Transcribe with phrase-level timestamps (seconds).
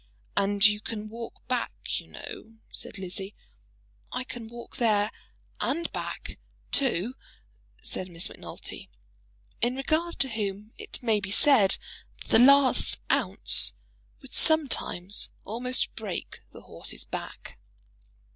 [0.35, 3.35] "And you can walk back, you know," said Lizzie.
[4.11, 5.11] "I can walk there
[5.59, 6.39] and back
[6.71, 7.13] too,"
[7.83, 8.89] said Miss Macnulty,
[9.61, 11.77] in regard to whom it may be said
[12.19, 13.73] that the last ounce
[14.23, 17.59] would sometimes almost break the horse's back.